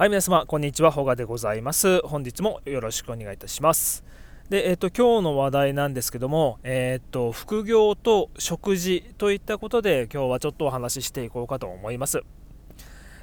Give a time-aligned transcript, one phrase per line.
[0.00, 0.90] はい、皆様、こんにちは。
[0.90, 2.00] ほがでございます。
[2.06, 4.02] 本日もよろしくお願いいたします。
[4.48, 12.22] で、えっ、と、今日の話題なんですけども、えっ、と、副業と食事といったことで、今日はちょっとお話ししていこうかと思います。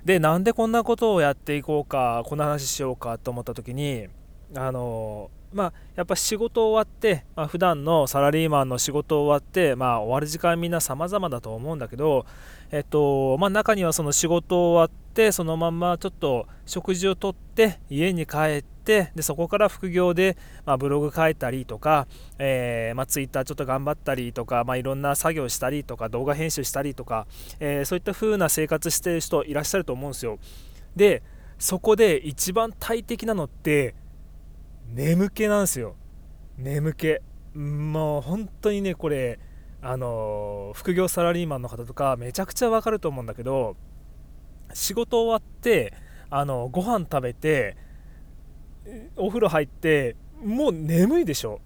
[0.05, 4.07] で、なんでこんなことをやっていこうか、こんな話しようかと思った時に、
[4.53, 12.25] あのまあ、やっぱ仕事終わって、まあ、普段のサラリーマンの仕事終わって、まあ、終わる時間みんな様々だと思うんだけど、
[12.71, 22.07] えっとまあ、中にはその仕事終わってそのまんまちょっと食事をとって家に帰ってでそこから副業で、まあ、ブログ書いたりとか、
[22.39, 27.25] えーまあ、ツイッターちょっと頑張ったりとか、まあ、いろんな作業したりとか動画編集したりとか、
[27.59, 30.39] えー、そういった風な生活してる人いらっしゃると思うんですよ。
[30.95, 31.23] で
[31.59, 33.95] そこで一番大敵なのって
[34.87, 35.95] 眠気なんですよ。
[36.57, 37.17] 眠気。
[37.53, 39.39] もう本当にねこれ
[39.81, 43.75] あの副業サラリーマンの方とかめちゃくちゃわかると思うんだけど
[44.73, 45.93] 仕事終わって
[46.29, 47.77] あのご飯食べて
[49.15, 51.61] お風呂入ってもう眠いでしょ。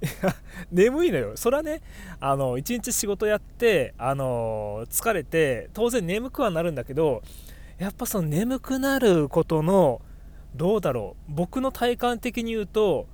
[0.70, 1.32] 眠いのよ。
[1.36, 1.80] それはね
[2.20, 7.22] あの一日仕事やってあの疲れて当然眠くはなるんだけど
[7.78, 10.00] やっぱその眠くなることの
[10.54, 11.32] どうだろう。
[11.32, 13.06] 僕の体感的に言うと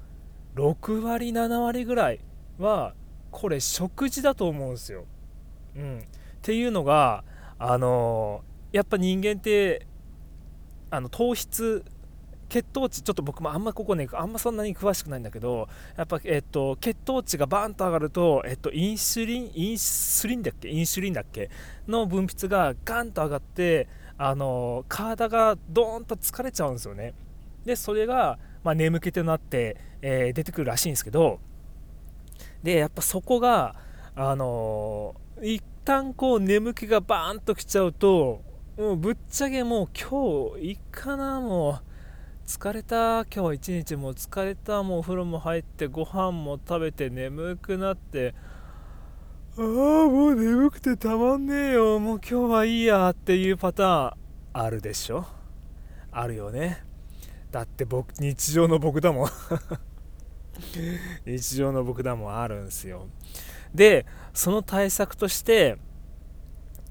[0.56, 2.20] 6割7割ぐらい
[2.58, 2.94] は
[3.30, 5.06] これ食事だと思うんですよ。
[5.76, 6.02] うん、っ
[6.42, 7.24] ていうのが
[7.58, 9.86] あのやっぱ人間って
[10.90, 11.84] あの糖質
[12.48, 20.68] 血糖値ちょっと僕もあんまここねあんまそんなに詳しくないんだけどやっぱ、えっと、血糖値がバーンと上がると、えっと、インスリンインスリンだっけ？
[20.68, 21.48] インスリンだっけ？
[21.86, 23.88] の分泌がガンと上がって
[24.18, 27.14] あの体がドーンと疲れちゃうんですよね。
[27.64, 31.40] でそれが、まあ、眠気となって、えー、出てくるらしいんですけど
[32.62, 33.74] でやっぱそこが
[34.14, 38.42] あのー、一旦こう眠気がバーンときちゃうと
[38.76, 48.34] もうぶっちゃけもう今日いいかなもう疲れた今日は一日も疲れたもうお風呂も入ってご飯も食べて眠くなって
[49.58, 54.12] ああもう眠くてたまんねえよもう今日はいいやっていうパターン
[54.52, 55.26] あるでしょ？
[56.10, 56.82] あるよね。
[57.50, 59.28] だって僕日常の僕だもん。
[61.26, 63.08] 日常の僕だもんあるんですよ。
[63.74, 65.76] でその対策として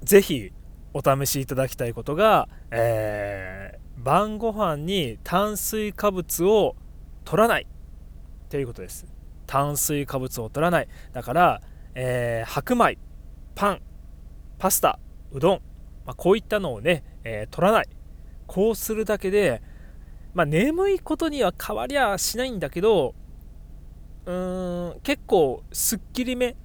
[0.01, 0.53] 是非
[0.93, 6.75] お試しいただきたいことが、えー、晩ご飯に炭水化物を
[7.25, 7.67] 取らない。
[8.49, 9.05] ということです。
[9.45, 10.87] 炭水化物を取らない。
[11.13, 11.61] だから、
[11.93, 12.97] えー、白米
[13.55, 13.81] パン
[14.57, 14.99] パスタ
[15.31, 15.61] うどん、
[16.05, 17.89] まあ、こういったのをね、えー、取らない。
[18.47, 19.61] こうするだけで
[20.33, 23.15] まあ、眠いことには変わりゃしないんだけど
[24.25, 26.55] うーん結構すっきりめ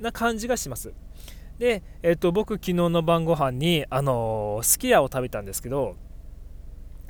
[0.00, 0.92] な感じがします。
[1.58, 5.96] で、えっと僕昨日の晩ご飯にあのすき家を食べたんですけど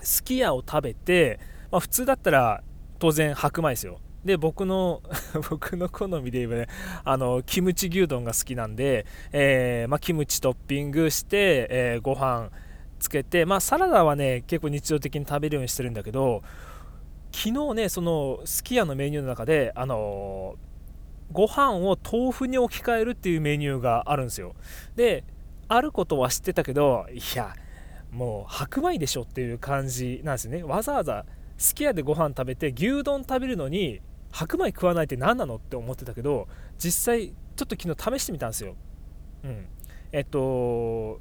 [0.02, 1.40] すき家を食べて、
[1.70, 2.62] まあ、普通だったら
[2.98, 3.98] 当然白米ですよ。
[4.24, 5.02] で僕の
[5.50, 6.66] 僕の好みで言えばね
[7.04, 12.50] あのキムチ牛丼が好きなんで、えーまあ、キムチトッピングして、えー、ご飯
[13.06, 16.42] つけて、まあ、サラダはね結構日常的に食べるようにしてるんだけど
[17.32, 20.56] 昨日ねそのすき家のメニューの中であの
[21.32, 24.54] ご飯を豆腐に置き換えるっていうメニューがあるんですよ。
[24.94, 25.24] で
[25.68, 27.54] あることは知ってたけどいや
[28.10, 30.62] もう白米でしょっていう感じなんですよね。
[30.62, 31.24] わざわざ
[31.56, 34.00] すき家でご飯食べて牛丼食べるのに
[34.32, 38.74] 白米食わないって何なのって思ってたけど実際ちょっと昨日試してみたんですよ。
[39.44, 39.66] うん。
[40.12, 41.20] えっと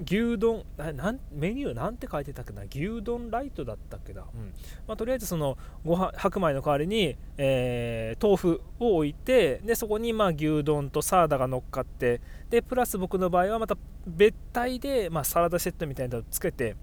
[0.00, 2.62] 牛丼なんメニューなんて書いてたっけな？
[2.62, 4.52] 牛丼ライトだったっけな、うん。
[4.86, 12.20] まあ、とりあえずそのご飯白米の代わりに、えー、豆腐を置いてでそこにまあ牛丼とサラダが乗っかって
[12.50, 13.76] でプラス僕の場合はまた
[14.06, 16.76] 別体で、まあ、サラダセットみたいなのをつけて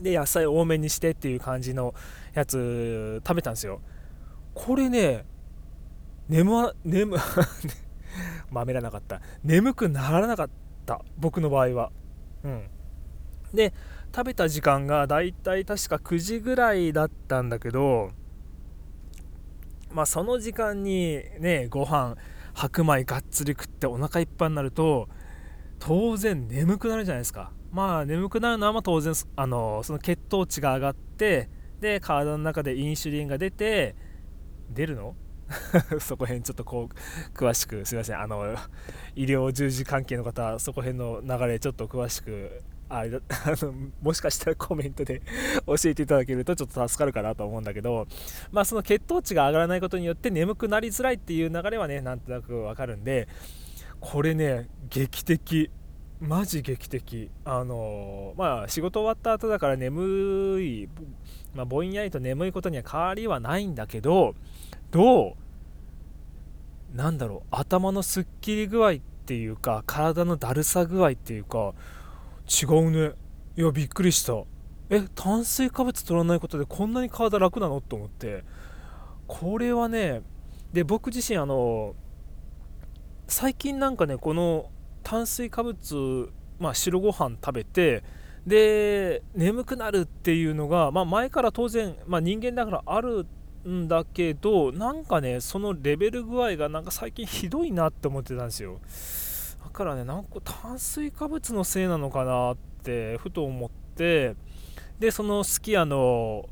[0.00, 1.94] で野菜多めにしてっていう感じの
[2.34, 3.80] やつ食べたんですよ。
[4.54, 5.24] これね
[6.28, 7.12] 眠眠
[8.50, 9.20] まめらなかった。
[9.44, 10.50] 眠くならなかっ
[10.84, 11.02] た。
[11.18, 11.90] 僕の場合は。
[12.46, 13.74] うん、で
[14.14, 18.10] 食べた時間がだいたい確か9時ぐらいだったんだけど
[19.90, 22.16] まあその時間にねご飯
[22.54, 25.08] 白米がっつり食ってお腹いっぱいになると
[25.78, 27.52] 当然眠くなるじゃないですか。
[27.70, 31.50] まあ眠くなるのはま当然あのその血糖値が上がって
[31.80, 33.94] で体の中でインシュリンが出て
[34.70, 35.14] 出るの？
[36.00, 38.20] そこへんちょっとこう詳しくすいません。
[38.20, 38.56] あの
[39.14, 45.22] 医療従事関係の方そこへんの流れちょっと詳しくあれだ あのもしかしたらコメントで
[45.66, 48.06] 教えていただけるとちょっと助かるかなと思うんだけど、
[48.52, 53.28] まあ、その血糖値が上がらないことによって眠くなりづらいっていう流れはねなんとなくわかるんで
[54.00, 55.70] これね劇的
[56.20, 57.30] マジ劇的。
[57.44, 60.88] あのまあ仕事終わった後だから眠い、
[61.54, 64.34] まあ、ぼんやりと眠いことには変わりはないんだけど
[64.90, 65.36] ど
[66.94, 67.48] うなんだろう。
[67.50, 68.94] 頭のすっきり具合っ
[69.26, 71.74] ていうか体のだるさ具合っていうか
[72.46, 73.14] 違うね。
[73.56, 74.34] いやびっくりした。
[74.88, 77.80] え炭水化物取らないことでこんなに体楽なの？
[77.80, 78.44] と思って。
[79.26, 80.22] これはね
[80.72, 81.94] で僕自身あの
[83.26, 84.70] 最近なんかねこの
[85.02, 86.30] 炭水化物、
[86.60, 88.04] まあ、白ご飯食べて
[88.46, 93.26] で眠くなるっていうのが、まあ、前から当然、まあ、人間だからある
[93.66, 98.80] んだけどなんかねそのレベル具合がなんか最近ひどいなって思ってたんですよ。
[99.64, 104.36] だからねなんか炭水化物のせいなのかなってふと思って。
[104.98, 106.48] でそのすき家の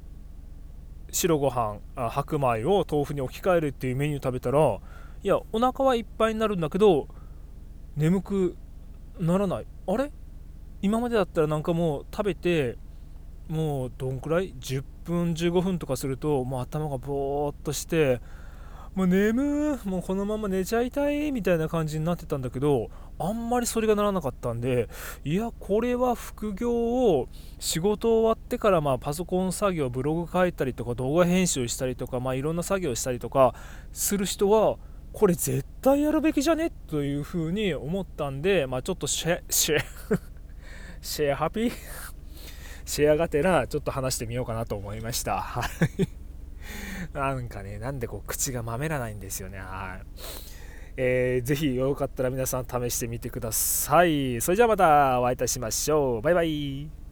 [1.10, 4.80] 白ご飯あ白米を豆腐に置き換えるっていうメニュー食べたらい
[5.22, 7.08] やお腹はいっぱいになるんだけど
[7.96, 8.56] 眠く
[9.18, 9.66] ならない。
[9.86, 10.12] あれ？
[10.82, 12.76] 今までだったらなんかもう食べて
[13.48, 18.20] もうどんくらい？10分15分とかするともう頭がぼーっとして
[18.94, 24.88] もう眠もうこのまま寝ちゃいたいみたいな感じになってたんだけどあんまりそれがならなかったんで
[25.24, 27.28] いやこれは副業を
[27.58, 33.54] 仕事終わってからまあパソコン作業ブログ書いたりとか動画編集したりとかまあいろんな作業したりとか
[33.92, 34.76] する人は
[35.12, 36.72] これ絶対やるべきじゃね？
[36.88, 39.78] というふうに思ったんで、まあ、ちょっとシェシェ
[41.00, 41.72] シェハピー？
[42.84, 45.40] シェアがてらちょっと話してみようかなと思いました。
[45.40, 46.08] はい。
[47.12, 49.58] なんかね、なんでこう口がまめらないんですよね。
[49.58, 50.06] はい。
[50.96, 54.40] えー、ぜひよかったら皆さん試してみてください。
[54.40, 56.22] それじゃあまたお会いいたしましょう。
[56.22, 57.03] バイバイ。